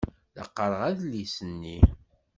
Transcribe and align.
La 0.35 0.43
qqareɣ 0.47 0.81
adlis-nni. 0.89 1.77